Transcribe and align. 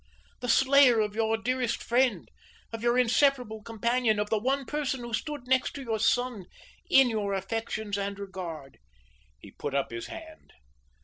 "The 0.39 0.49
slayer 0.49 0.99
of 0.99 1.13
your 1.13 1.37
dearest 1.37 1.83
friend; 1.83 2.27
of 2.73 2.81
your 2.81 2.97
inseparable 2.97 3.61
companion; 3.61 4.17
of 4.17 4.31
the 4.31 4.39
one 4.39 4.65
person 4.65 5.01
who 5.01 5.13
stood 5.13 5.45
next 5.45 5.75
to 5.75 5.83
your 5.83 5.99
son 5.99 6.47
in 6.89 7.07
your 7.07 7.35
affections 7.35 7.99
and 7.99 8.17
regard!" 8.17 8.79
He 9.37 9.51
put 9.51 9.75
up 9.75 9.91
his 9.91 10.07
hand. 10.07 10.53